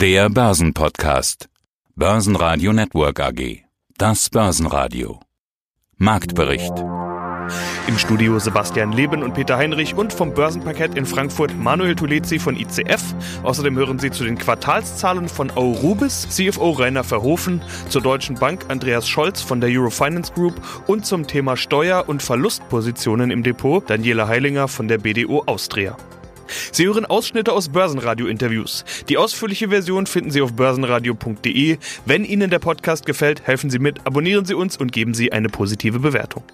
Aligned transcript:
Der 0.00 0.30
Börsenpodcast. 0.30 1.50
Börsenradio 1.94 2.72
Network 2.72 3.20
AG. 3.20 3.64
Das 3.98 4.30
Börsenradio. 4.30 5.20
Marktbericht. 5.98 6.72
Im 7.86 7.98
Studio 7.98 8.38
Sebastian 8.38 8.92
Leben 8.92 9.22
und 9.22 9.34
Peter 9.34 9.58
Heinrich 9.58 9.94
und 9.94 10.14
vom 10.14 10.32
Börsenparkett 10.32 10.96
in 10.96 11.04
Frankfurt 11.04 11.54
Manuel 11.54 11.96
Tulezi 11.96 12.38
von 12.38 12.56
ICF. 12.56 13.02
Außerdem 13.42 13.76
hören 13.76 13.98
Sie 13.98 14.10
zu 14.10 14.24
den 14.24 14.38
Quartalszahlen 14.38 15.28
von 15.28 15.50
Aurubis, 15.50 16.26
CFO 16.30 16.70
Rainer 16.70 17.04
Verhofen, 17.04 17.60
zur 17.90 18.00
Deutschen 18.00 18.36
Bank 18.36 18.64
Andreas 18.68 19.06
Scholz 19.06 19.42
von 19.42 19.60
der 19.60 19.68
Eurofinance 19.68 20.32
Group 20.32 20.54
und 20.86 21.04
zum 21.04 21.26
Thema 21.26 21.58
Steuer- 21.58 22.08
und 22.08 22.22
Verlustpositionen 22.22 23.30
im 23.30 23.42
Depot 23.42 23.84
Daniela 23.90 24.26
Heilinger 24.26 24.66
von 24.66 24.88
der 24.88 24.96
BDO 24.96 25.42
Austria. 25.44 25.94
Sie 26.72 26.86
hören 26.86 27.06
Ausschnitte 27.06 27.52
aus 27.52 27.68
Börsenradio-Interviews. 27.68 28.84
Die 29.08 29.18
ausführliche 29.18 29.68
Version 29.68 30.06
finden 30.06 30.30
Sie 30.30 30.42
auf 30.42 30.52
börsenradio.de. 30.54 31.78
Wenn 32.06 32.24
Ihnen 32.24 32.50
der 32.50 32.58
Podcast 32.58 33.06
gefällt, 33.06 33.46
helfen 33.46 33.70
Sie 33.70 33.78
mit, 33.78 34.06
abonnieren 34.06 34.44
Sie 34.44 34.54
uns 34.54 34.76
und 34.76 34.92
geben 34.92 35.14
Sie 35.14 35.32
eine 35.32 35.48
positive 35.48 36.00
Bewertung. 36.00 36.44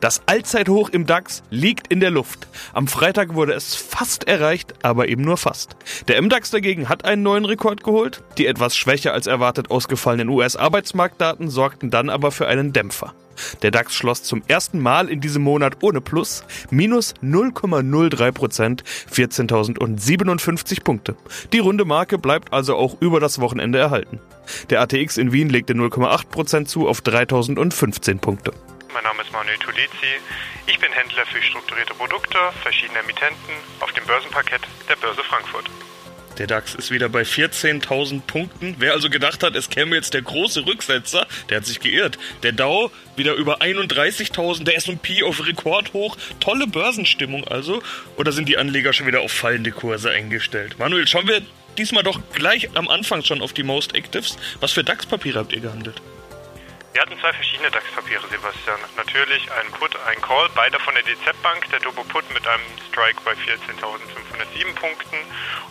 Das 0.00 0.22
Allzeithoch 0.26 0.88
im 0.90 1.06
DAX 1.06 1.42
liegt 1.50 1.88
in 1.88 2.00
der 2.00 2.10
Luft. 2.10 2.46
Am 2.72 2.88
Freitag 2.88 3.34
wurde 3.34 3.52
es 3.52 3.74
fast 3.74 4.26
erreicht, 4.28 4.74
aber 4.82 5.08
eben 5.08 5.22
nur 5.22 5.36
fast. 5.36 5.76
Der 6.08 6.20
MDAX 6.20 6.50
dagegen 6.50 6.88
hat 6.88 7.04
einen 7.04 7.22
neuen 7.22 7.44
Rekord 7.44 7.84
geholt. 7.84 8.22
Die 8.38 8.46
etwas 8.46 8.76
schwächer 8.76 9.12
als 9.12 9.26
erwartet 9.26 9.70
ausgefallenen 9.70 10.28
US-Arbeitsmarktdaten 10.28 11.50
sorgten 11.50 11.90
dann 11.90 12.10
aber 12.10 12.32
für 12.32 12.46
einen 12.46 12.72
Dämpfer. 12.72 13.14
Der 13.62 13.70
DAX 13.70 13.94
schloss 13.94 14.22
zum 14.22 14.42
ersten 14.48 14.78
Mal 14.80 15.08
in 15.08 15.20
diesem 15.20 15.42
Monat 15.42 15.78
ohne 15.82 16.00
Plus, 16.00 16.44
minus 16.70 17.14
0,03 17.22 18.32
Prozent, 18.32 18.84
14.057 19.10 20.82
Punkte. 20.82 21.16
Die 21.52 21.58
runde 21.58 21.84
Marke 21.84 22.18
bleibt 22.18 22.52
also 22.52 22.76
auch 22.76 22.96
über 23.00 23.20
das 23.20 23.40
Wochenende 23.40 23.78
erhalten. 23.78 24.20
Der 24.70 24.80
ATX 24.80 25.16
in 25.16 25.32
Wien 25.32 25.48
legte 25.48 25.74
0,8 25.74 26.28
Prozent 26.28 26.68
zu 26.68 26.88
auf 26.88 27.00
3.015 27.00 28.18
Punkte. 28.18 28.52
Mein 28.92 29.04
Name 29.04 29.22
ist 29.22 29.32
Manuel 29.32 29.56
Tulezi. 29.56 30.20
Ich 30.66 30.78
bin 30.78 30.92
Händler 30.92 31.24
für 31.24 31.40
strukturierte 31.40 31.94
Produkte, 31.94 32.36
verschiedene 32.62 32.98
Emittenten 32.98 33.54
auf 33.80 33.90
dem 33.92 34.04
Börsenparkett 34.04 34.60
der 34.86 34.96
Börse 34.96 35.22
Frankfurt. 35.24 35.64
Der 36.36 36.46
DAX 36.46 36.74
ist 36.74 36.90
wieder 36.90 37.08
bei 37.08 37.22
14.000 37.22 38.20
Punkten. 38.22 38.76
Wer 38.78 38.92
also 38.92 39.08
gedacht 39.08 39.42
hat, 39.42 39.56
es 39.56 39.70
käme 39.70 39.96
jetzt 39.96 40.12
der 40.12 40.20
große 40.20 40.66
Rücksetzer, 40.66 41.26
der 41.48 41.58
hat 41.58 41.66
sich 41.66 41.80
geirrt. 41.80 42.18
Der 42.42 42.52
Dow 42.52 42.90
wieder 43.16 43.34
über 43.34 43.62
31.000, 43.62 44.64
der 44.64 44.76
S&P 44.76 45.22
auf 45.22 45.46
Rekordhoch. 45.46 46.18
Tolle 46.40 46.66
Börsenstimmung 46.66 47.48
also. 47.48 47.82
Oder 48.16 48.32
sind 48.32 48.48
die 48.48 48.58
Anleger 48.58 48.92
schon 48.92 49.06
wieder 49.06 49.22
auf 49.22 49.32
fallende 49.32 49.72
Kurse 49.72 50.10
eingestellt? 50.10 50.78
Manuel, 50.78 51.06
schauen 51.06 51.28
wir 51.28 51.40
diesmal 51.78 52.02
doch 52.02 52.20
gleich 52.34 52.76
am 52.76 52.88
Anfang 52.88 53.22
schon 53.22 53.40
auf 53.40 53.54
die 53.54 53.62
Most 53.62 53.94
Actives. 53.94 54.36
Was 54.60 54.72
für 54.72 54.84
DAX-Papiere 54.84 55.38
habt 55.38 55.52
ihr 55.54 55.60
gehandelt? 55.60 56.02
Wir 56.92 57.00
hatten 57.00 57.18
zwei 57.18 57.32
verschiedene 57.32 57.70
DAX-Papiere, 57.70 58.28
Sebastian. 58.28 58.78
Natürlich 58.98 59.50
ein 59.50 59.72
Put, 59.72 59.96
ein 60.04 60.20
Call, 60.20 60.50
beide 60.54 60.78
von 60.78 60.92
der 60.92 61.02
DZ 61.02 61.40
Bank, 61.42 61.66
der 61.70 61.80
Turbo 61.80 62.04
Put 62.04 62.30
mit 62.34 62.46
einem 62.46 62.64
Strike 62.90 63.18
bei 63.24 63.32
14.507 63.32 64.74
Punkten 64.74 65.16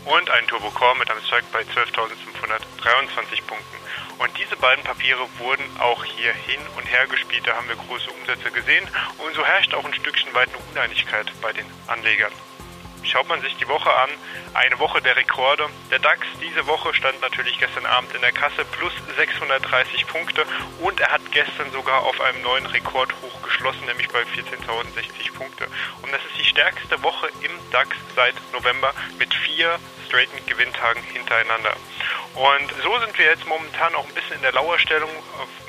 und 0.06 0.30
ein 0.32 0.48
Turbo 0.48 0.72
Call 0.72 0.96
mit 0.96 1.12
einem 1.12 1.22
Strike 1.22 1.46
bei 1.54 1.62
12.523 1.62 3.44
Punkten. 3.46 3.78
Und 4.18 4.36
diese 4.36 4.56
beiden 4.56 4.84
Papiere 4.84 5.28
wurden 5.38 5.64
auch 5.80 6.04
hier 6.04 6.34
hin 6.34 6.60
und 6.76 6.86
her 6.92 7.06
gespielt, 7.06 7.46
da 7.46 7.56
haben 7.56 7.70
wir 7.70 7.76
große 7.76 8.10
Umsätze 8.10 8.50
gesehen 8.50 8.88
und 9.20 9.36
so 9.36 9.46
herrscht 9.46 9.76
auch 9.76 9.86
ein 9.86 9.94
Stückchen 9.94 10.34
weit 10.34 10.50
eine 10.50 10.58
Uneinigkeit 10.72 11.32
bei 11.40 11.54
den 11.54 11.66
Anlegern. 11.86 12.34
Schaut 13.04 13.28
man 13.28 13.42
sich 13.42 13.56
die 13.58 13.68
Woche 13.68 13.94
an, 13.94 14.10
eine 14.54 14.78
Woche 14.80 15.02
der 15.02 15.16
Rekorde. 15.16 15.68
Der 15.90 16.00
DAX 16.00 16.22
diese 16.42 16.68
Woche 16.68 16.94
stand 16.94 17.20
natürlich 17.22 17.58
gestern 17.60 17.86
Abend 17.86 18.14
in 18.14 18.22
der 18.22 18.32
Kasse 18.32 18.64
plus 18.66 18.94
630 19.18 20.08
Punkte 20.08 20.46
und 20.80 21.00
er 21.00 21.12
hat 21.12 21.31
gestern 21.32 21.72
sogar 21.72 22.04
auf 22.04 22.20
einem 22.22 22.42
neuen 22.42 22.66
Rekordhoch 22.66 23.42
geschlossen, 23.42 23.86
nämlich 23.86 24.10
bei 24.10 24.22
14.060 24.22 25.34
Punkte. 25.34 25.68
Und 26.02 26.12
das 26.12 26.22
ist 26.26 26.40
die 26.40 26.46
stärkste 26.46 27.02
Woche 27.04 27.30
im 27.42 27.52
DAX 27.72 27.96
seit 28.16 28.36
November 28.54 28.94
mit 29.18 29.34
vier 29.34 29.80
straighten 30.08 30.46
Gewinntagen 30.46 31.02
hintereinander. 31.04 31.74
Und 32.34 32.74
so 32.84 33.00
sind 33.00 33.18
wir 33.18 33.26
jetzt 33.26 33.46
momentan 33.46 33.96
auch 33.96 34.06
ein 34.06 34.14
bisschen 34.14 34.36
in 34.38 34.42
der 34.42 34.54
Lauerstellung 34.54 35.10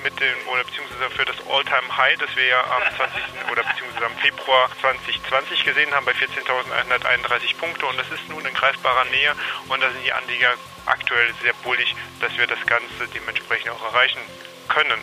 mit 0.03 0.19
den, 0.21 0.35
oder 0.53 0.65
beziehungsweise 0.65 1.11
für 1.11 1.25
das 1.25 1.37
All-Time-High, 1.49 2.19
das 2.19 2.37
wir 2.37 2.47
ja 2.47 2.61
am 2.65 2.83
20. 2.97 3.23
oder 3.51 3.63
beziehungsweise 3.63 4.07
am 4.07 4.17
Februar 4.19 4.69
2020 4.81 5.65
gesehen 5.65 5.95
haben 5.95 6.05
bei 6.05 6.13
14.131 6.13 7.57
Punkte 7.57 7.87
und 7.87 7.99
das 7.99 8.11
ist 8.11 8.29
nun 8.29 8.45
in 8.45 8.55
greifbarer 8.55 9.05
Nähe 9.07 9.35
und 9.69 9.83
da 9.83 9.91
sind 9.91 10.05
die 10.05 10.13
Anleger 10.13 10.55
aktuell 10.87 11.33
sehr 11.43 11.53
bullig, 11.65 11.95
dass 12.21 12.37
wir 12.37 12.47
das 12.47 12.65
Ganze 12.67 13.09
dementsprechend 13.15 13.71
auch 13.71 13.85
erreichen 13.85 14.21
können. 14.69 14.99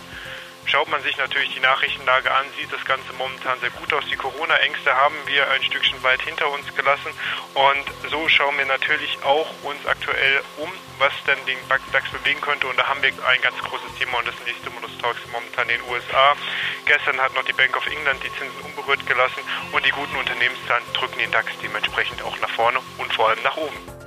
Schaut 0.69 0.87
man 0.87 1.01
sich 1.01 1.17
natürlich 1.17 1.51
die 1.55 1.61
Nachrichtenlage 1.61 2.29
an, 2.29 2.45
sieht 2.55 2.71
das 2.71 2.85
Ganze 2.85 3.11
momentan 3.13 3.59
sehr 3.59 3.71
gut 3.71 3.91
aus. 3.91 4.05
Die 4.05 4.15
Corona-Ängste 4.15 4.95
haben 4.95 5.15
wir 5.25 5.49
ein 5.49 5.63
Stückchen 5.63 6.01
weit 6.03 6.21
hinter 6.21 6.47
uns 6.51 6.63
gelassen 6.75 7.09
und 7.55 8.11
so 8.11 8.29
schauen 8.29 8.55
wir 8.55 8.67
natürlich 8.67 9.17
auch 9.23 9.47
uns 9.63 9.83
aktuell 9.87 10.43
um, 10.57 10.71
was 10.99 11.11
denn 11.25 11.43
den 11.47 11.57
DAX 11.69 12.11
bewegen 12.11 12.39
könnte 12.41 12.67
und 12.67 12.77
da 12.77 12.87
haben 12.87 13.01
wir 13.01 13.11
ein 13.25 13.41
ganz 13.41 13.57
großes 13.57 13.95
Thema 13.97 14.19
und 14.19 14.27
das 14.27 14.37
sind 14.37 14.47
die 14.47 14.61
Stimulus-Talks 14.61 15.21
momentan 15.31 15.69
in 15.69 15.81
den 15.81 15.89
USA. 15.89 16.35
Gestern 16.85 17.19
hat 17.19 17.33
noch 17.33 17.45
die 17.45 17.53
Bank 17.53 17.75
of 17.75 17.87
England 17.87 18.21
die 18.23 18.31
Zinsen 18.37 18.61
unberührt 18.61 19.03
gelassen 19.07 19.41
und 19.71 19.83
die 19.83 19.91
guten 19.91 20.15
Unternehmenszahlen 20.17 20.85
drücken 20.93 21.17
den 21.17 21.31
DAX 21.31 21.51
dementsprechend 21.63 22.21
auch 22.21 22.39
nach 22.41 22.49
vorne 22.51 22.79
und 22.99 23.11
vor 23.11 23.29
allem 23.29 23.41
nach 23.41 23.57
oben. 23.57 23.98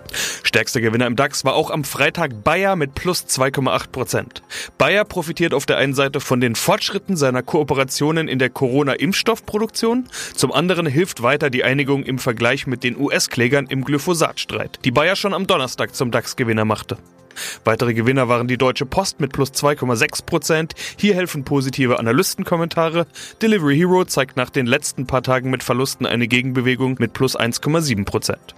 Stärkster 0.53 0.83
Gewinner 0.83 1.07
im 1.07 1.17
DAX 1.17 1.47
war 1.47 1.55
auch 1.55 1.71
am 1.71 1.83
Freitag 1.83 2.45
Bayer 2.45 2.77
mit 2.77 2.95
plus 2.95 3.25
2,8 3.25 3.89
Prozent. 3.89 4.43
Bayer 4.77 5.07
profitiert 5.07 5.55
auf 5.55 5.65
der 5.65 5.79
einen 5.79 5.95
Seite 5.95 6.21
von 6.21 6.43
den 6.43 6.57
Fortschritten 6.57 7.17
seiner 7.17 7.43
Kooperationen 7.43 8.29
in 8.29 8.39
der 8.39 8.51
Corona-Impfstoffproduktion, 8.51 10.11
zum 10.35 10.53
anderen 10.53 10.85
hilft 10.85 11.23
weiter 11.23 11.49
die 11.49 11.65
Einigung 11.65 12.03
im 12.03 12.19
Vergleich 12.19 12.67
mit 12.67 12.85
den 12.85 13.01
US-Klägern 13.01 13.67
im 13.67 13.83
Glyphosat-Streit, 13.83 14.81
die 14.85 14.91
Bayer 14.91 15.17
schon 15.17 15.33
am 15.33 15.47
Donnerstag 15.47 15.95
zum 15.95 16.11
DAX-Gewinner 16.11 16.67
machte. 16.67 16.99
Weitere 17.65 17.95
Gewinner 17.95 18.29
waren 18.29 18.47
die 18.47 18.59
Deutsche 18.59 18.85
Post 18.85 19.21
mit 19.21 19.33
plus 19.33 19.53
2,6 19.53 20.27
Prozent. 20.27 20.75
Hier 20.99 21.15
helfen 21.15 21.45
positive 21.45 21.99
Analystenkommentare. 21.99 23.07
Delivery 23.41 23.75
Hero 23.75 24.05
zeigt 24.05 24.37
nach 24.37 24.51
den 24.51 24.67
letzten 24.67 25.07
paar 25.07 25.23
Tagen 25.23 25.49
mit 25.49 25.62
Verlusten 25.62 26.05
eine 26.05 26.29
Gegenbewegung 26.29 26.97
mit 26.99 27.15
plus 27.15 27.41
1,7 27.41 28.05
Prozent. 28.05 28.55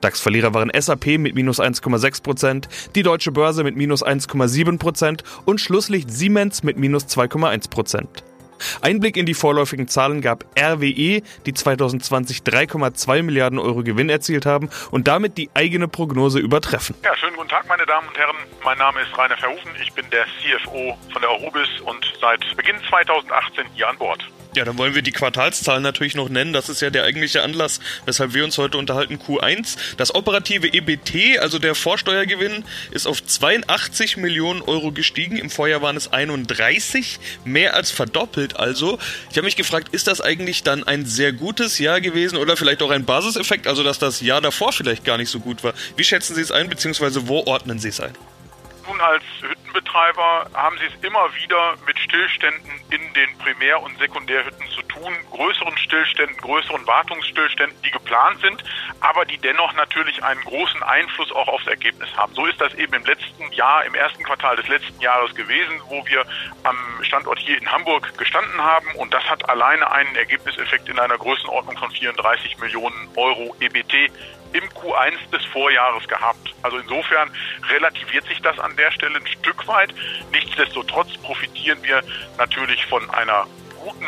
DAX-Verlierer 0.00 0.54
waren 0.54 0.70
SAP 0.74 1.18
mit 1.18 1.34
minus 1.34 1.60
1,6%, 1.60 2.68
die 2.94 3.02
Deutsche 3.02 3.32
Börse 3.32 3.64
mit 3.64 3.76
minus 3.76 4.04
1,7% 4.04 5.22
und 5.44 5.60
Schlusslicht 5.60 6.10
Siemens 6.10 6.62
mit 6.62 6.76
minus 6.78 7.06
2,1%. 7.06 8.06
Einblick 8.80 9.16
in 9.16 9.26
die 9.26 9.34
vorläufigen 9.34 9.88
Zahlen 9.88 10.20
gab 10.20 10.44
RWE, 10.58 11.22
die 11.46 11.54
2020 11.54 12.38
3,2 12.38 13.22
Milliarden 13.22 13.58
Euro 13.58 13.82
Gewinn 13.82 14.08
erzielt 14.08 14.46
haben 14.46 14.70
und 14.90 15.08
damit 15.08 15.38
die 15.38 15.50
eigene 15.54 15.88
Prognose 15.88 16.38
übertreffen. 16.38 16.94
Ja, 17.04 17.16
schönen 17.16 17.36
guten 17.36 17.48
Tag, 17.48 17.68
meine 17.68 17.86
Damen 17.86 18.08
und 18.08 18.16
Herren. 18.16 18.36
Mein 18.64 18.78
Name 18.78 19.00
ist 19.00 19.16
Rainer 19.16 19.36
Verhufen. 19.36 19.70
Ich 19.82 19.92
bin 19.92 20.04
der 20.10 20.24
CFO 20.24 20.96
von 21.12 21.22
der 21.22 21.30
Arubis 21.30 21.68
und 21.84 22.04
seit 22.20 22.40
Beginn 22.56 22.76
2018 22.88 23.64
hier 23.74 23.88
an 23.88 23.98
Bord. 23.98 24.26
Ja, 24.56 24.64
dann 24.64 24.78
wollen 24.78 24.94
wir 24.94 25.02
die 25.02 25.12
Quartalszahlen 25.12 25.82
natürlich 25.82 26.14
noch 26.14 26.30
nennen. 26.30 26.54
Das 26.54 26.70
ist 26.70 26.80
ja 26.80 26.88
der 26.88 27.04
eigentliche 27.04 27.42
Anlass, 27.42 27.78
weshalb 28.06 28.32
wir 28.32 28.42
uns 28.42 28.56
heute 28.56 28.78
unterhalten. 28.78 29.18
Q1. 29.18 29.76
Das 29.98 30.14
operative 30.14 30.72
EBT, 30.72 31.38
also 31.40 31.58
der 31.58 31.74
Vorsteuergewinn, 31.74 32.64
ist 32.90 33.06
auf 33.06 33.22
82 33.22 34.16
Millionen 34.16 34.62
Euro 34.62 34.92
gestiegen. 34.92 35.36
Im 35.36 35.50
Vorjahr 35.50 35.82
waren 35.82 35.98
es 35.98 36.10
31, 36.10 37.20
mehr 37.44 37.74
als 37.74 37.90
verdoppelt 37.90 38.56
also. 38.58 38.98
Ich 39.30 39.36
habe 39.36 39.44
mich 39.44 39.56
gefragt, 39.56 39.90
ist 39.92 40.06
das 40.06 40.22
eigentlich 40.22 40.62
dann 40.62 40.84
ein 40.84 41.04
sehr 41.04 41.34
gutes 41.34 41.78
Jahr 41.78 42.00
gewesen 42.00 42.38
oder 42.38 42.56
vielleicht 42.56 42.82
auch 42.82 42.90
ein 42.90 43.04
Basiseffekt, 43.04 43.66
also 43.66 43.82
dass 43.82 43.98
das 43.98 44.22
Jahr 44.22 44.40
davor 44.40 44.72
vielleicht 44.72 45.04
gar 45.04 45.18
nicht 45.18 45.28
so 45.28 45.38
gut 45.38 45.64
war? 45.64 45.74
Wie 45.98 46.04
schätzen 46.04 46.34
Sie 46.34 46.40
es 46.40 46.50
ein, 46.50 46.70
beziehungsweise 46.70 47.28
wo 47.28 47.44
ordnen 47.44 47.78
Sie 47.78 47.88
es 47.88 48.00
ein? 48.00 48.14
Nun 48.86 48.98
als 49.02 49.22
Hüttenbetreiber 49.76 50.46
haben 50.54 50.78
sie 50.78 50.86
es 50.86 51.04
immer 51.04 51.34
wieder 51.34 51.74
mit 51.86 51.98
Stillständen 51.98 52.70
in 52.90 53.12
den 53.12 53.38
Primär- 53.38 53.82
und 53.82 53.98
Sekundärhütten 53.98 54.66
zu 54.68 54.82
tun, 54.82 55.14
größeren 55.30 55.76
Stillständen, 55.76 56.36
größeren 56.38 56.86
Wartungsstillständen, 56.86 57.76
die 57.82 57.90
geplant 57.90 58.40
sind, 58.40 58.64
aber 59.00 59.26
die 59.26 59.36
dennoch 59.38 59.74
natürlich 59.74 60.22
einen 60.24 60.40
großen 60.40 60.82
Einfluss 60.82 61.30
auch 61.32 61.48
aufs 61.48 61.66
Ergebnis 61.66 62.08
haben. 62.16 62.34
So 62.34 62.46
ist 62.46 62.60
das 62.60 62.72
eben 62.74 62.94
im 62.94 63.04
letzten 63.04 63.52
Jahr, 63.52 63.84
im 63.84 63.94
ersten 63.94 64.22
Quartal 64.22 64.56
des 64.56 64.68
letzten 64.68 64.98
Jahres 65.00 65.34
gewesen, 65.34 65.80
wo 65.88 66.04
wir 66.06 66.24
am 66.62 66.76
Standort 67.02 67.38
hier 67.38 67.58
in 67.58 67.70
Hamburg 67.70 68.16
gestanden 68.16 68.62
haben 68.62 68.86
und 68.96 69.12
das 69.12 69.24
hat 69.24 69.48
alleine 69.48 69.90
einen 69.90 70.16
Ergebniseffekt 70.16 70.88
in 70.88 70.98
einer 70.98 71.18
Größenordnung 71.18 71.76
von 71.76 71.90
34 71.90 72.58
Millionen 72.58 73.08
Euro 73.16 73.54
EBT 73.60 74.10
im 74.56 74.68
Q1 74.70 75.30
des 75.32 75.44
Vorjahres 75.46 76.06
gehabt. 76.08 76.54
Also 76.62 76.78
insofern 76.78 77.30
relativiert 77.68 78.26
sich 78.26 78.40
das 78.40 78.58
an 78.58 78.74
der 78.76 78.90
Stelle 78.92 79.18
ein 79.18 79.26
Stück 79.26 79.66
weit. 79.66 79.94
Nichtsdestotrotz 80.32 81.16
profitieren 81.18 81.78
wir 81.82 82.02
natürlich 82.38 82.84
von 82.86 83.08
einer 83.10 83.46
guten 83.78 84.06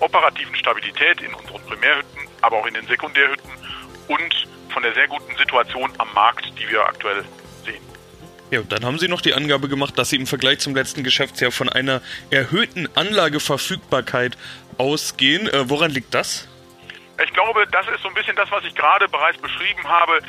operativen 0.00 0.54
Stabilität 0.54 1.20
in 1.20 1.34
unseren 1.34 1.62
Primärhütten, 1.66 2.20
aber 2.42 2.58
auch 2.58 2.66
in 2.66 2.74
den 2.74 2.86
Sekundärhütten 2.86 3.50
und 4.08 4.48
von 4.70 4.82
der 4.82 4.94
sehr 4.94 5.08
guten 5.08 5.36
Situation 5.36 5.90
am 5.98 6.12
Markt, 6.14 6.46
die 6.58 6.68
wir 6.68 6.84
aktuell 6.84 7.24
sehen. 7.64 7.82
Ja, 8.50 8.60
und 8.60 8.72
dann 8.72 8.84
haben 8.84 8.98
Sie 8.98 9.08
noch 9.08 9.20
die 9.20 9.34
Angabe 9.34 9.68
gemacht, 9.68 9.98
dass 9.98 10.10
Sie 10.10 10.16
im 10.16 10.26
Vergleich 10.26 10.58
zum 10.58 10.74
letzten 10.74 11.04
Geschäftsjahr 11.04 11.52
von 11.52 11.68
einer 11.68 12.00
erhöhten 12.30 12.88
Anlageverfügbarkeit 12.96 14.36
ausgehen. 14.78 15.48
Äh, 15.48 15.68
woran 15.68 15.90
liegt 15.90 16.14
das? 16.14 16.48
Ich 17.22 17.32
glaube, 17.34 17.66
das 17.66 17.86
ist 17.88 18.02
so 18.02 18.08
ein 18.08 18.14
bisschen 18.14 18.36
das, 18.36 18.50
was 18.50 18.64
ich 18.64 18.74
gerade 18.74 19.06
bereits 19.08 19.38
beschrieben 19.38 19.86
habe. 19.86 20.20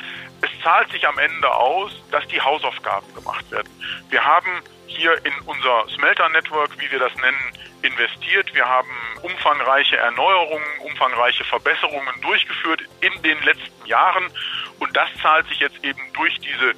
Es 0.41 0.49
zahlt 0.63 0.91
sich 0.91 1.07
am 1.07 1.17
Ende 1.17 1.49
aus, 1.53 1.91
dass 2.11 2.27
die 2.27 2.41
Hausaufgaben 2.41 3.13
gemacht 3.13 3.49
werden. 3.49 3.69
Wir 4.09 4.23
haben 4.23 4.61
hier 4.87 5.13
in 5.25 5.33
unser 5.45 5.87
Smelter-Network, 5.95 6.71
wie 6.79 6.91
wir 6.91 6.99
das 6.99 7.15
nennen, 7.15 7.53
investiert. 7.81 8.53
Wir 8.53 8.67
haben 8.67 8.89
umfangreiche 9.21 9.97
Erneuerungen, 9.97 10.79
umfangreiche 10.81 11.45
Verbesserungen 11.45 12.21
durchgeführt 12.21 12.81
in 12.99 13.21
den 13.21 13.41
letzten 13.43 13.85
Jahren. 13.85 14.25
Und 14.79 14.95
das 14.95 15.09
zahlt 15.21 15.47
sich 15.47 15.59
jetzt 15.59 15.81
eben 15.83 16.01
durch 16.13 16.37
diese 16.39 16.73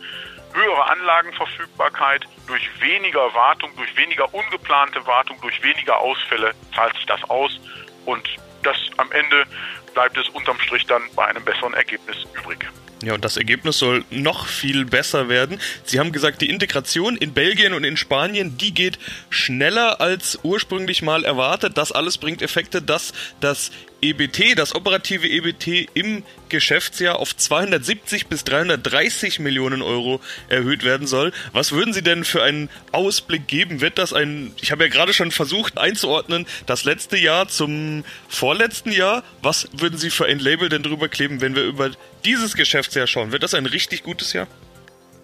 höhere 0.53 0.89
Anlagenverfügbarkeit, 0.91 2.25
durch 2.45 2.69
weniger 2.79 3.33
Wartung, 3.33 3.75
durch 3.75 3.95
weniger 3.97 4.31
ungeplante 4.31 5.05
Wartung, 5.07 5.41
durch 5.41 5.61
weniger 5.63 5.97
Ausfälle 5.97 6.53
zahlt 6.75 6.93
sich 6.95 7.05
das 7.07 7.23
aus. 7.29 7.59
Und 8.05 8.29
das 8.63 8.77
am 8.97 9.11
Ende 9.11 9.45
bleibt 9.93 10.17
es 10.17 10.27
unterm 10.29 10.59
Strich 10.59 10.85
dann 10.85 11.01
bei 11.15 11.25
einem 11.25 11.43
besseren 11.43 11.73
Ergebnis 11.73 12.17
übrig. 12.37 12.65
Ja, 13.03 13.15
und 13.15 13.25
das 13.25 13.35
Ergebnis 13.35 13.79
soll 13.79 14.05
noch 14.11 14.47
viel 14.47 14.85
besser 14.85 15.27
werden. 15.27 15.59
Sie 15.83 15.99
haben 15.99 16.13
gesagt, 16.13 16.41
die 16.41 16.49
Integration 16.49 17.17
in 17.17 17.33
Belgien 17.33 17.73
und 17.73 17.83
in 17.83 17.97
Spanien, 17.97 18.57
die 18.57 18.73
geht 18.73 18.97
schneller 19.29 19.99
als 19.99 20.39
ursprünglich 20.43 21.01
mal 21.01 21.25
erwartet. 21.25 21.77
Das 21.77 21.91
alles 21.91 22.17
bringt 22.17 22.41
Effekte, 22.41 22.81
dass 22.81 23.11
das 23.41 23.71
EBT, 24.03 24.57
das 24.57 24.75
operative 24.75 25.25
EBT 25.25 25.89
im 25.93 26.25
Geschäftsjahr 26.49 27.19
auf 27.19 27.35
270 27.35 28.27
bis 28.27 28.43
330 28.43 29.39
Millionen 29.39 29.81
Euro 29.81 30.19
erhöht 30.49 30.83
werden 30.83 31.07
soll. 31.07 31.31
Was 31.53 31.71
würden 31.71 31.93
Sie 31.93 32.03
denn 32.03 32.25
für 32.25 32.43
einen 32.43 32.69
Ausblick 32.91 33.47
geben? 33.47 33.79
Wird 33.79 33.97
das 33.97 34.11
ein, 34.11 34.53
ich 34.61 34.73
habe 34.73 34.83
ja 34.83 34.89
gerade 34.89 35.13
schon 35.13 35.31
versucht 35.31 35.77
einzuordnen, 35.77 36.45
das 36.65 36.83
letzte 36.83 37.17
Jahr 37.17 37.47
zum 37.47 38.03
vorletzten 38.27 38.91
Jahr. 38.91 39.23
Was 39.41 39.69
würden 39.71 39.97
Sie 39.97 40.09
für 40.09 40.25
ein 40.25 40.39
Label 40.39 40.67
denn 40.67 40.83
drüber 40.83 41.07
kleben, 41.07 41.39
wenn 41.39 41.55
wir 41.55 41.63
über 41.63 41.91
dieses 42.25 42.55
Geschäftsjahr 42.55 43.07
schauen? 43.07 43.31
Wird 43.31 43.43
das 43.43 43.53
ein 43.53 43.65
richtig 43.65 44.03
gutes 44.03 44.33
Jahr? 44.33 44.47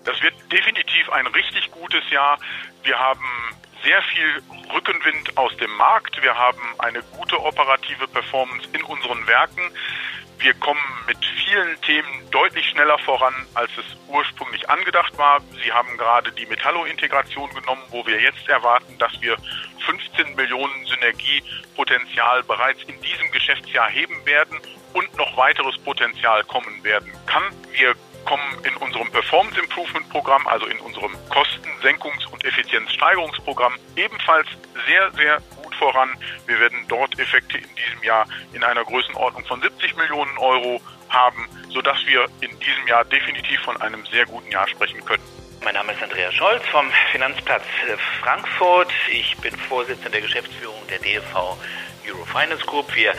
Das 0.06 0.22
wird 0.22 0.34
definitiv 0.52 1.10
ein 1.10 1.28
richtig 1.28 1.70
gutes 1.72 2.10
Jahr. 2.12 2.40
Wir 2.84 2.98
haben 2.98 3.20
sehr 3.84 4.02
viel 4.04 4.44
Rückenwind 4.74 5.38
aus 5.38 5.56
dem 5.58 5.72
Markt. 5.78 6.22
Wir 6.22 6.36
haben 6.36 6.62
eine 6.80 7.02
gute 7.18 7.40
operative 7.40 8.08
Performance 8.08 8.68
in 8.74 8.84
unseren 8.84 9.26
Werken. 9.28 9.62
Wir 10.40 10.54
kommen 10.54 10.80
mit 11.06 11.18
vielen 11.44 11.82
Themen 11.82 12.32
deutlich 12.32 12.66
schneller 12.70 12.98
voran, 13.00 13.34
als 13.56 13.72
es 13.78 13.98
ursprünglich 14.08 14.70
angedacht 14.70 15.18
war. 15.18 15.42
Sie 15.64 15.72
haben 15.72 15.98
gerade 15.98 16.32
die 16.32 16.46
Metallo-Integration 16.46 17.50
genommen, 17.54 17.84
wo 17.90 18.06
wir 18.08 18.22
jetzt 18.22 18.48
erwarten, 18.48 18.98
dass 19.00 19.12
wir 19.22 19.36
15 19.86 20.36
Millionen 20.36 20.86
Synergiepotenzial 20.86 22.44
bereits 22.44 22.82
in 22.84 23.02
diesem 23.02 23.30
Geschäftsjahr 23.32 23.90
heben 23.90 24.26
werden 24.26 24.60
und 24.94 25.14
noch 25.18 25.36
weiteres 25.36 25.78
Potenzial 25.80 26.44
kommen 26.46 26.84
werden 26.84 27.12
kann. 27.26 27.44
Wir 27.74 27.96
kommen 28.30 28.64
in 28.64 28.76
unserem 28.78 29.12
Performance 29.12 29.60
Improvement 29.60 30.08
Programm, 30.10 30.46
also 30.46 30.68
in 30.68 30.78
unserem 30.82 31.12
Kostensenkungs- 31.30 32.28
und 32.32 32.46
Effizienzsteigerungsprogramm 32.46 33.74
ebenfalls 33.96 34.48
sehr, 34.88 35.12
sehr 35.14 35.42
gut 35.64 35.74
voran. 35.76 36.10
Wir 36.46 36.60
werden 36.60 36.86
dort 36.88 37.18
Effekte 37.18 37.58
in 37.58 37.70
diesem 37.76 38.04
Jahr 38.04 38.28
in 38.54 38.64
einer 38.64 38.86
Größenordnung 38.86 39.44
von 39.46 39.60
70 39.60 39.98
Millionen 39.98 40.38
Euro 40.38 40.80
haben, 41.10 41.50
sodass 41.70 42.06
wir 42.06 42.28
in 42.42 42.52
diesem 42.60 42.88
Jahr 42.88 43.04
definitiv 43.04 43.60
von 43.62 43.82
einem 43.82 44.06
sehr 44.06 44.28
guten 44.28 44.52
Jahr 44.52 44.68
sprechen 44.68 45.04
können. 45.06 45.24
Mein 45.64 45.74
Name 45.74 45.92
ist 45.94 46.04
Andreas 46.04 46.36
Scholz 46.36 46.64
vom 46.68 46.86
Finanzplatz 47.12 47.64
Frankfurt. 48.22 48.92
Ich 49.12 49.36
bin 49.38 49.58
Vorsitzender 49.58 50.12
der 50.12 50.22
Geschäftsführung 50.22 50.78
der 50.88 51.00
DLV 51.00 51.58
Eurofinance 52.12 52.66
Group. 52.66 52.96
Wir 52.96 53.14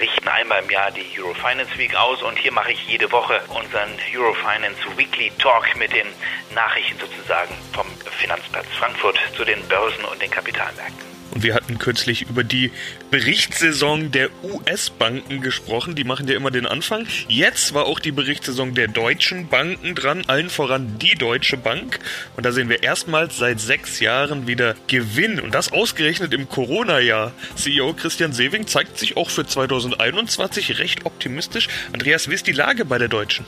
richten 0.00 0.28
einmal 0.28 0.62
im 0.62 0.70
Jahr 0.70 0.90
die 0.90 1.04
Eurofinance 1.18 1.76
Week 1.78 1.94
aus 1.96 2.22
und 2.22 2.38
hier 2.38 2.52
mache 2.52 2.72
ich 2.72 2.86
jede 2.86 3.10
Woche 3.12 3.40
unseren 3.48 3.90
Eurofinance 4.14 4.78
Weekly 4.96 5.32
Talk 5.38 5.76
mit 5.76 5.92
den 5.92 6.06
Nachrichten 6.54 6.98
sozusagen 6.98 7.54
vom 7.72 7.86
Finanzplatz 8.18 8.66
Frankfurt 8.78 9.18
zu 9.36 9.44
den 9.44 9.66
Börsen 9.68 10.04
und 10.04 10.20
den 10.20 10.30
Kapitalmärkten. 10.30 11.15
Und 11.32 11.42
wir 11.42 11.54
hatten 11.54 11.78
kürzlich 11.78 12.22
über 12.22 12.44
die 12.44 12.70
Berichtssaison 13.10 14.10
der 14.10 14.30
US-Banken 14.42 15.40
gesprochen. 15.40 15.94
Die 15.94 16.04
machen 16.04 16.26
ja 16.28 16.34
immer 16.34 16.50
den 16.50 16.66
Anfang. 16.66 17.06
Jetzt 17.28 17.74
war 17.74 17.86
auch 17.86 18.00
die 18.00 18.12
Berichtssaison 18.12 18.74
der 18.74 18.88
deutschen 18.88 19.48
Banken 19.48 19.94
dran, 19.94 20.24
allen 20.26 20.50
voran 20.50 20.98
die 20.98 21.14
Deutsche 21.14 21.56
Bank. 21.56 21.98
Und 22.36 22.46
da 22.46 22.52
sehen 22.52 22.68
wir 22.68 22.82
erstmals 22.82 23.36
seit 23.36 23.60
sechs 23.60 24.00
Jahren 24.00 24.46
wieder 24.46 24.74
Gewinn. 24.86 25.40
Und 25.40 25.54
das 25.54 25.72
ausgerechnet 25.72 26.32
im 26.32 26.48
Corona-Jahr. 26.48 27.32
CEO 27.54 27.92
Christian 27.92 28.32
Sewing 28.32 28.66
zeigt 28.66 28.98
sich 28.98 29.16
auch 29.16 29.30
für 29.30 29.46
2021 29.46 30.78
recht 30.78 31.04
optimistisch. 31.04 31.68
Andreas, 31.92 32.28
wie 32.30 32.34
ist 32.34 32.46
die 32.46 32.52
Lage 32.52 32.84
bei 32.84 32.98
der 32.98 33.08
Deutschen? 33.08 33.46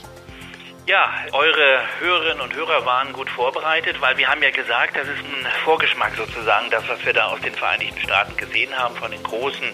Ja, 0.89 1.07
eure 1.33 1.83
Hörerinnen 1.99 2.41
und 2.41 2.55
Hörer 2.55 2.83
waren 2.83 3.13
gut 3.13 3.29
vorbereitet, 3.29 4.01
weil 4.01 4.17
wir 4.17 4.27
haben 4.27 4.41
ja 4.41 4.49
gesagt, 4.49 4.97
das 4.97 5.07
ist 5.07 5.19
ein 5.19 5.45
Vorgeschmack 5.63 6.15
sozusagen, 6.15 6.71
das, 6.71 6.89
was 6.89 7.05
wir 7.05 7.13
da 7.13 7.27
aus 7.27 7.39
den 7.41 7.53
Vereinigten 7.53 8.01
Staaten 8.01 8.35
gesehen 8.35 8.75
haben, 8.75 8.95
von 8.95 9.11
den 9.11 9.21
großen 9.21 9.71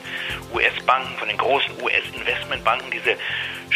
US-Banken, 0.53 1.17
von 1.17 1.29
den 1.29 1.37
großen 1.37 1.81
US-Investmentbanken, 1.81 2.91
diese 2.91 3.15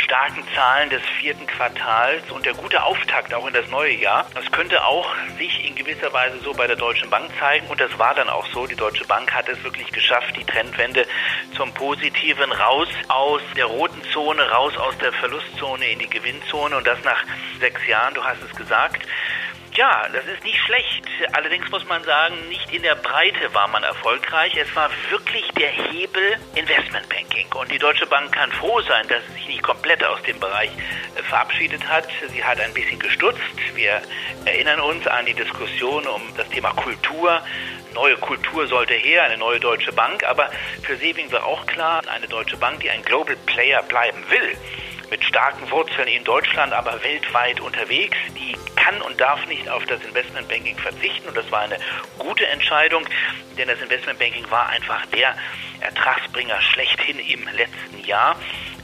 starken 0.10 0.44
Zahlen 0.56 0.90
des 0.90 1.04
vierten 1.22 1.46
Quartals 1.46 2.32
und 2.32 2.44
der 2.44 2.56
gute 2.56 2.82
Auftakt 2.82 3.32
auch 3.32 3.46
in 3.46 3.54
das 3.54 3.70
neue 3.70 3.94
Jahr. 3.94 4.26
Das 4.34 4.52
könnte 4.52 4.84
auch 4.84 5.08
sich 5.38 5.64
in 5.64 5.76
gewisser 5.76 6.12
Weise 6.12 6.40
so 6.40 6.52
bei 6.52 6.66
der 6.66 6.78
Deutschen 6.78 7.12
Bank 7.12 7.30
zeigen 7.40 7.68
und 7.68 7.80
das 7.80 7.96
war 8.00 8.16
dann 8.16 8.28
auch 8.28 8.48
so. 8.48 8.66
Die 8.66 8.76
Deutsche 8.76 9.06
Bank 9.06 9.32
hat 9.32 9.48
es 9.48 9.64
wirklich 9.64 9.92
geschafft, 9.92 10.36
die 10.36 10.44
Trendwende 10.44 11.06
zum 11.56 11.72
Positiven 11.76 12.52
raus 12.52 12.88
aus 13.08 13.42
der 13.56 13.66
roten 13.66 14.02
Zone, 14.12 14.50
raus 14.50 14.76
aus 14.78 14.98
der 14.98 15.14
Verlustzone 15.14 15.86
in 15.86 16.00
die 16.00 16.10
Gewinnzone 16.10 16.76
und 16.78 16.88
das 16.88 17.04
nach 17.04 17.24
sechs 17.60 17.86
Jahren, 17.86 18.16
du 18.16 18.24
hast 18.24 18.42
es 18.42 18.56
gesagt. 18.56 19.06
Ja, 19.76 20.08
das 20.12 20.26
ist 20.26 20.44
nicht 20.44 20.58
schlecht. 20.66 21.06
Allerdings 21.34 21.70
muss 21.70 21.86
man 21.86 22.04
sagen, 22.04 22.36
nicht 22.50 22.74
in 22.74 22.82
der 22.82 22.96
Breite 22.96 23.54
war 23.54 23.68
man 23.68 23.84
erfolgreich. 23.84 24.56
Es 24.58 24.76
war 24.76 24.90
wirklich 25.10 25.48
der 25.52 25.70
Hebel 25.70 26.38
Investmentbanking. 26.56 27.48
Und 27.54 27.72
die 27.72 27.78
Deutsche 27.78 28.08
Bank 28.08 28.32
kann 28.32 28.52
froh 28.52 28.82
sein, 28.82 29.08
dass 29.08 29.26
sie 29.28 29.34
sich 29.34 29.48
nicht 29.48 29.64
komplett 29.64 30.04
aus 30.04 30.22
dem 30.24 30.40
Bereich 30.40 30.72
äh, 31.16 31.24
verabschiedet 31.24 31.88
hat. 31.88 32.08
Sie 32.32 32.44
hat 32.44 32.60
ein 32.60 32.74
bisschen 32.74 33.00
gestutzt. 33.00 33.40
Wir 33.76 34.02
erinnern 34.46 34.80
uns 34.80 35.06
an 35.08 35.26
die 35.26 35.36
Diskussion 35.36 36.06
um 36.08 36.22
das 36.36 36.50
Thema 36.50 36.72
Kultur. 36.72 37.42
Neue 37.94 38.18
Kultur 38.18 38.68
sollte 38.68 38.96
her, 38.96 39.24
eine 39.24 39.38
neue 39.38 39.60
Deutsche 39.60 39.94
Bank. 39.94 40.24
Aber 40.24 40.50
für 40.84 40.98
Sebing 40.98 41.32
war 41.32 41.46
auch 41.46 41.66
klar, 41.68 42.02
eine 42.08 42.28
Deutsche 42.28 42.58
Bank, 42.58 42.80
die 42.80 42.90
ein 42.90 43.04
Global 43.04 43.36
Player 43.46 43.84
bleiben 43.84 44.24
will, 44.30 44.58
mit 45.10 45.24
starken 45.24 45.70
Wurzeln 45.72 46.08
in 46.08 46.24
Deutschland, 46.24 46.74
aber 46.74 47.04
weltweit 47.04 47.60
unterwegs, 47.60 48.18
die 48.36 48.56
kann 48.76 49.02
und 49.02 49.20
darf 49.20 49.46
nicht 49.48 49.68
auf 49.70 49.86
das 49.86 50.04
Investmentbanking 50.04 50.78
verzichten. 50.78 51.28
Und 51.28 51.38
das 51.38 51.52
war 51.52 51.62
eine 51.62 51.78
gute 52.18 52.46
Entscheidung, 52.48 53.06
denn 53.58 53.68
das 53.68 53.80
Investmentbanking 53.82 54.50
war 54.50 54.70
einfach 54.70 55.06
der 55.08 55.36
Ertragsbringer 55.82 56.62
schlechthin 56.62 57.20
im 57.20 57.48
letzten 57.56 58.04
Jahr. 58.06 58.36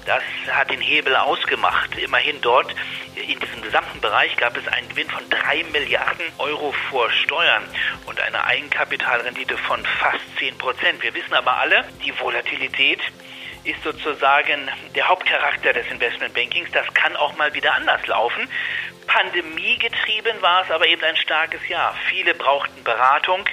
Das 0.05 0.21
hat 0.51 0.69
den 0.69 0.81
Hebel 0.81 1.15
ausgemacht. 1.15 1.97
Immerhin 1.97 2.39
dort 2.41 2.73
in 3.15 3.39
diesem 3.39 3.61
gesamten 3.63 3.99
Bereich 4.01 4.35
gab 4.37 4.55
es 4.55 4.67
einen 4.67 4.87
Gewinn 4.89 5.09
von 5.09 5.27
3 5.29 5.63
Milliarden 5.71 6.25
Euro 6.37 6.71
vor 6.89 7.09
Steuern 7.09 7.63
und 8.05 8.21
eine 8.21 8.43
Eigenkapitalrendite 8.43 9.57
von 9.57 9.83
fast 9.99 10.19
10 10.37 10.57
Prozent. 10.59 11.01
Wir 11.01 11.13
wissen 11.15 11.33
aber 11.33 11.57
alle, 11.57 11.85
die 12.05 12.17
Volatilität 12.19 12.99
ist 13.65 13.83
sozusagen 13.83 14.69
der 14.95 15.07
Hauptcharakter 15.07 15.73
des 15.73 15.87
Investmentbankings. 15.91 16.69
Das 16.71 16.85
kann 16.93 17.15
auch 17.15 17.35
mal 17.35 17.53
wieder 17.53 17.73
anders 17.73 18.05
laufen. 18.07 18.47
Pandemiegetrieben 19.07 20.41
war 20.41 20.63
es 20.63 20.71
aber 20.71 20.87
eben 20.87 21.03
ein 21.03 21.15
starkes 21.15 21.67
Jahr. 21.67 21.95
Viele 22.09 22.33
brauchten 22.33 22.83
Beratung. 22.83 23.45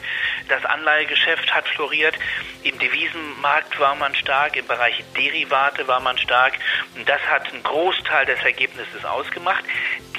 Das 0.49 0.65
Anleihegeschäft 0.65 1.55
hat 1.55 1.69
floriert. 1.69 2.15
Im 2.63 2.79
Devisenmarkt 2.79 3.79
war 3.79 3.95
man 3.95 4.15
stark. 4.15 4.57
Im 4.57 4.67
Bereich 4.67 5.03
Derivate 5.17 5.87
war 5.89 6.01
man 6.01 6.19
stark. 6.19 6.55
Und 6.97 7.09
das 7.09 7.21
hat 7.23 7.53
einen 7.53 7.63
Großteil 7.63 8.27
des 8.27 8.41
Ergebnisses 8.43 9.05
ausgemacht. 9.05 9.65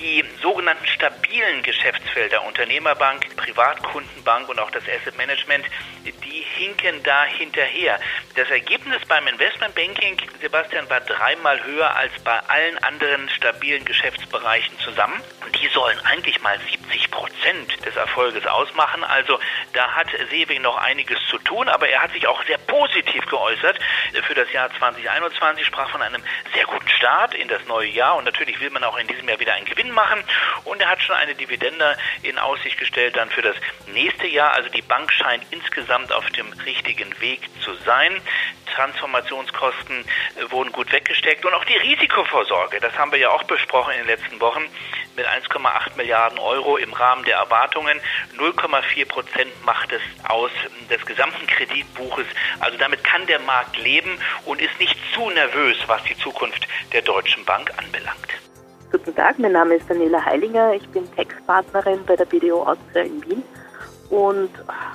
Die 0.03 0.21
sogenannten 0.41 0.85
stabilen 0.85 1.63
Geschäftsfelder, 1.63 2.43
Unternehmerbank, 2.43 3.37
Privatkundenbank 3.37 4.49
und 4.49 4.59
auch 4.59 4.69
das 4.69 4.83
Asset 4.83 5.17
Management, 5.17 5.65
die 6.03 6.43
hinken 6.57 7.01
da 7.03 7.23
hinterher. 7.23 7.97
Das 8.35 8.49
Ergebnis 8.49 9.01
beim 9.07 9.25
Investmentbanking, 9.27 10.17
Sebastian, 10.41 10.89
war 10.89 10.99
dreimal 10.99 11.63
höher 11.63 11.95
als 11.95 12.11
bei 12.21 12.37
allen 12.49 12.77
anderen 12.79 13.29
stabilen 13.29 13.85
Geschäftsbereichen 13.85 14.77
zusammen. 14.79 15.21
die 15.61 15.69
sollen 15.69 15.97
eigentlich 16.03 16.41
mal 16.41 16.59
70 16.59 17.09
Prozent 17.09 17.85
des 17.85 17.95
Erfolges 17.95 18.45
ausmachen. 18.45 19.05
Also 19.05 19.39
da 19.71 19.91
hat 19.91 20.07
Seewing 20.29 20.61
noch 20.61 20.75
einiges 20.77 21.19
zu 21.29 21.37
tun, 21.37 21.69
aber 21.69 21.87
er 21.87 22.01
hat 22.01 22.11
sich 22.11 22.27
auch 22.27 22.43
sehr 22.45 22.57
positiv 22.57 23.25
geäußert 23.27 23.79
für 24.27 24.33
das 24.33 24.51
Jahr 24.51 24.69
2021, 24.77 25.65
sprach 25.65 25.89
von 25.89 26.01
einem 26.01 26.21
sehr 26.53 26.65
guten 26.65 26.89
Start 26.89 27.33
in 27.33 27.47
das 27.47 27.65
neue 27.67 27.87
Jahr 27.87 28.17
und 28.17 28.25
natürlich 28.25 28.59
will 28.59 28.71
man 28.71 28.83
auch 28.83 28.97
in 28.97 29.07
diesem 29.07 29.29
Jahr 29.29 29.39
wieder 29.39 29.53
einen 29.53 29.65
Gewinn 29.65 29.92
machen 29.93 30.23
und 30.65 30.81
er 30.81 30.89
hat 30.89 31.01
schon 31.01 31.15
eine 31.15 31.35
Dividende 31.35 31.97
in 32.21 32.37
Aussicht 32.37 32.77
gestellt 32.77 33.15
dann 33.15 33.29
für 33.29 33.41
das 33.41 33.55
nächste 33.87 34.27
Jahr. 34.27 34.51
Also 34.53 34.69
die 34.69 34.81
Bank 34.81 35.11
scheint 35.11 35.43
insgesamt 35.51 36.11
auf 36.11 36.29
dem 36.31 36.51
richtigen 36.65 37.19
Weg 37.21 37.41
zu 37.61 37.73
sein. 37.85 38.21
Transformationskosten 38.73 40.03
wurden 40.49 40.71
gut 40.71 40.91
weggesteckt 40.91 41.45
und 41.45 41.53
auch 41.53 41.65
die 41.65 41.77
Risikovorsorge, 41.77 42.79
das 42.79 42.97
haben 42.97 43.11
wir 43.11 43.19
ja 43.19 43.29
auch 43.29 43.43
besprochen 43.43 43.93
in 43.93 43.99
den 43.99 44.07
letzten 44.07 44.39
Wochen, 44.39 44.67
mit 45.15 45.27
1,8 45.27 45.95
Milliarden 45.95 46.39
Euro 46.39 46.77
im 46.77 46.91
Rahmen 46.93 47.23
der 47.23 47.37
Erwartungen. 47.37 47.99
0,4 48.37 49.07
Prozent 49.07 49.65
macht 49.65 49.91
es 49.91 50.01
aus 50.27 50.51
des 50.89 51.05
gesamten 51.05 51.45
Kreditbuches. 51.45 52.25
Also 52.59 52.77
damit 52.77 53.03
kann 53.03 53.25
der 53.27 53.39
Markt 53.39 53.77
leben 53.77 54.17
und 54.45 54.61
ist 54.61 54.79
nicht 54.79 54.97
zu 55.13 55.29
nervös, 55.29 55.77
was 55.87 56.03
die 56.03 56.17
Zukunft 56.17 56.67
der 56.93 57.01
Deutschen 57.03 57.45
Bank 57.45 57.71
anbelangt. 57.77 58.42
Guten 58.93 59.15
Tag, 59.15 59.39
mein 59.39 59.53
Name 59.53 59.73
ist 59.73 59.89
Daniela 59.89 60.23
Heilinger. 60.23 60.75
Ich 60.75 60.87
bin 60.89 61.11
Textpartnerin 61.15 62.01
bei 62.05 62.15
der 62.15 62.25
BDO 62.25 62.61
Austria 62.61 63.01
in 63.01 63.25
Wien 63.25 63.43
und 64.11 64.51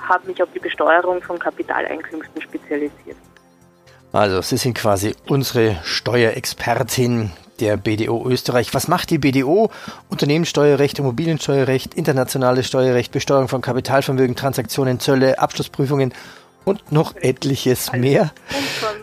habe 0.07 0.25
mich 0.25 0.41
auf 0.41 0.47
die 0.55 0.59
Besteuerung 0.59 1.21
von 1.21 1.37
Kapitaleinkünften 1.37 2.41
spezialisiert. 2.41 3.17
Also, 4.13 4.41
Sie 4.41 4.55
sind 4.55 4.75
quasi 4.75 5.17
unsere 5.27 5.75
Steuerexpertin 5.83 7.31
der 7.59 7.75
BDO 7.75 8.25
Österreich. 8.25 8.73
Was 8.73 8.87
macht 8.87 9.09
die 9.09 9.17
BDO? 9.17 9.69
Unternehmenssteuerrecht, 10.07 10.97
Immobiliensteuerrecht, 10.99 11.93
internationales 11.93 12.67
Steuerrecht, 12.67 13.11
Besteuerung 13.11 13.49
von 13.49 13.59
Kapitalvermögen, 13.59 14.37
Transaktionen, 14.37 15.01
Zölle, 15.01 15.39
Abschlussprüfungen 15.39 16.13
und 16.65 16.91
noch 16.91 17.15
etliches 17.15 17.91
mehr. 17.93 18.31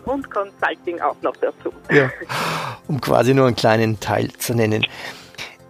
Und, 0.05 0.13
und 0.13 0.31
Consulting 0.31 1.01
auch 1.01 1.15
noch 1.21 1.35
dazu. 1.37 1.71
Ja, 1.91 2.09
um 2.87 3.01
quasi 3.01 3.33
nur 3.33 3.47
einen 3.47 3.55
kleinen 3.55 3.99
Teil 3.99 4.31
zu 4.37 4.53
nennen. 4.53 4.85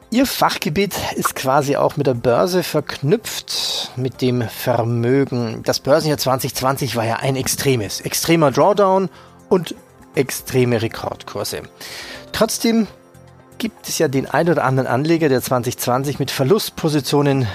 Ihr 0.09 0.25
Fachgebiet 0.25 0.95
ist 1.15 1.35
quasi 1.35 1.75
auch 1.75 1.97
mit 1.97 2.07
der 2.07 2.13
Börse 2.13 2.63
verknüpft, 2.63 3.91
mit 3.97 4.21
dem 4.21 4.41
Vermögen. 4.41 5.63
Das 5.63 5.81
Börsenjahr 5.81 6.17
2020 6.17 6.95
war 6.95 7.03
ja 7.03 7.17
ein 7.17 7.35
extremes, 7.35 7.99
extremer 7.99 8.51
Drawdown 8.51 9.09
und 9.49 9.75
extreme 10.15 10.81
Rekordkurse. 10.81 11.63
Trotzdem 12.31 12.87
gibt 13.57 13.89
es 13.89 13.97
ja 13.97 14.07
den 14.07 14.27
ein 14.27 14.49
oder 14.49 14.63
anderen 14.63 14.87
Anleger, 14.87 15.27
der 15.27 15.41
2020 15.41 16.19
mit 16.19 16.31
Verlustpositionen 16.31 17.45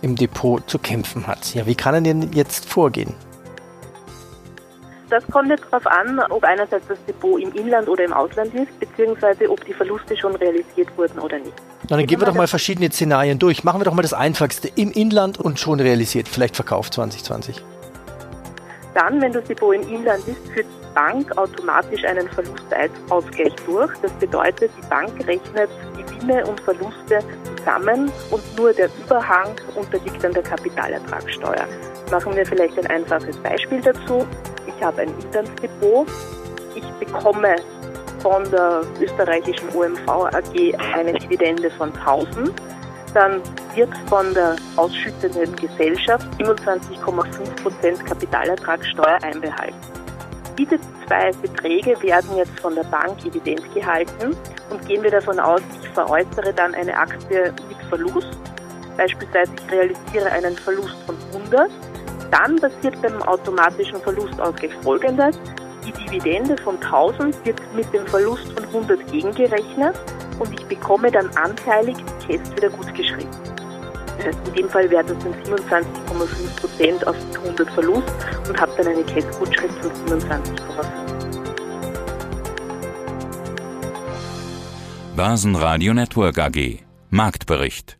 im 0.00 0.16
Depot 0.16 0.68
zu 0.70 0.78
kämpfen 0.78 1.26
hat. 1.26 1.54
Ja, 1.54 1.66
wie 1.66 1.74
kann 1.74 1.94
er 1.94 2.00
denn 2.00 2.32
jetzt 2.32 2.64
vorgehen? 2.66 3.14
Das 5.10 5.26
kommt 5.26 5.50
jetzt 5.50 5.64
darauf 5.70 5.86
an, 5.88 6.20
ob 6.30 6.44
einerseits 6.44 6.86
das 6.86 7.04
Depot 7.04 7.40
im 7.40 7.52
Inland 7.52 7.88
oder 7.88 8.04
im 8.04 8.12
Ausland 8.12 8.54
ist, 8.54 8.78
beziehungsweise 8.78 9.50
ob 9.50 9.64
die 9.64 9.74
Verluste 9.74 10.16
schon 10.16 10.36
realisiert 10.36 10.96
wurden 10.96 11.18
oder 11.18 11.38
nicht. 11.38 11.52
Na, 11.88 11.96
dann 11.96 12.06
gehen 12.06 12.20
wir 12.20 12.26
doch 12.26 12.34
mal 12.34 12.46
verschiedene 12.46 12.90
Szenarien 12.92 13.40
durch. 13.40 13.64
Machen 13.64 13.80
wir 13.80 13.84
doch 13.84 13.94
mal 13.94 14.02
das 14.02 14.14
Einfachste. 14.14 14.70
Im 14.76 14.92
Inland 14.92 15.38
und 15.38 15.58
schon 15.58 15.80
realisiert, 15.80 16.28
vielleicht 16.28 16.54
verkauft 16.54 16.94
2020. 16.94 17.60
Dann, 18.94 19.20
wenn 19.20 19.32
das 19.32 19.44
Depot 19.44 19.74
im 19.74 19.82
Inland 19.82 20.26
ist, 20.26 20.48
führt 20.52 20.66
die 20.66 20.94
Bank 20.94 21.36
automatisch 21.38 22.04
einen 22.04 22.28
Verlustausgleich 22.28 23.54
durch. 23.66 23.92
Das 24.02 24.12
bedeutet, 24.14 24.70
die 24.76 24.86
Bank 24.88 25.12
rechnet 25.26 25.70
Gewinne 26.20 26.46
und 26.46 26.60
Verluste 26.60 27.20
zusammen 27.56 28.10
und 28.30 28.58
nur 28.58 28.72
der 28.72 28.88
Überhang 29.04 29.54
unterliegt 29.74 30.22
dann 30.22 30.32
der 30.32 30.42
Kapitalertragssteuer. 30.42 31.66
Machen 32.10 32.34
wir 32.34 32.44
vielleicht 32.44 32.78
ein 32.78 32.86
einfaches 32.86 33.36
Beispiel 33.38 33.80
dazu. 33.80 34.26
Ich 34.66 34.84
habe 34.84 35.02
ein 35.02 35.14
Inlandsdepot. 35.20 36.08
Ich 36.74 36.84
bekomme 37.06 37.56
von 38.20 38.48
der 38.50 38.82
österreichischen 39.00 39.68
OMV 39.74 40.08
AG 40.08 40.74
eine 40.94 41.12
Dividende 41.14 41.70
von 41.70 41.92
1000. 41.92 42.52
Dann 43.14 43.40
wird 43.74 43.90
von 44.08 44.32
der 44.34 44.56
ausschüttenden 44.76 45.54
Gesellschaft 45.56 46.26
27,5% 46.38 48.04
Kapitalertragssteuer 48.04 49.18
einbehalten. 49.22 49.76
Diese 50.58 50.78
zwei 51.06 51.30
Beträge 51.42 52.00
werden 52.02 52.36
jetzt 52.36 52.58
von 52.60 52.74
der 52.74 52.84
Bank 52.84 53.24
evident 53.24 53.62
gehalten 53.74 54.36
und 54.70 54.86
gehen 54.86 55.02
wir 55.02 55.10
davon 55.10 55.40
aus, 55.40 55.60
ich 55.82 55.88
veräußere 55.90 56.52
dann 56.54 56.74
eine 56.74 56.96
Aktie 56.96 57.52
mit 57.68 57.78
Verlust. 57.88 58.38
Beispielsweise 58.96 59.52
ich 59.54 59.72
realisiere 59.72 60.30
einen 60.30 60.56
Verlust 60.56 60.96
von 61.06 61.16
100 61.32 61.70
dann 62.30 62.56
passiert 62.56 63.00
beim 63.02 63.20
automatischen 63.22 64.00
Verlustausgleich 64.00 64.74
folgendes. 64.82 65.38
Die 65.84 65.92
Dividende 65.92 66.56
von 66.62 66.76
1000 66.76 67.44
wird 67.44 67.60
mit 67.74 67.92
dem 67.92 68.06
Verlust 68.06 68.52
von 68.52 68.64
100 68.64 69.10
gegengerechnet 69.10 69.96
und 70.40 70.52
ich 70.58 70.66
bekomme 70.66 71.10
dann 71.10 71.28
anteilig 71.36 71.96
die 71.96 72.26
Käst 72.26 72.56
wieder 72.56 72.70
gut 72.70 72.92
geschrieben. 72.94 73.30
In 74.48 74.54
dem 74.54 74.68
Fall 74.68 74.90
wäre 74.90 75.04
das 75.04 75.16
dann 75.18 75.32
27,5% 75.44 77.04
auf 77.04 77.16
100 77.42 77.70
Verlust 77.70 78.12
und 78.48 78.60
habe 78.60 78.72
dann 78.76 78.88
eine 78.88 79.04
Kästgutschrift 79.04 79.78
von 79.78 80.18
27,5. 80.18 80.40
Börsenradio 85.16 85.94
Network 85.94 86.38
AG 86.38 86.80
Marktbericht 87.10 87.99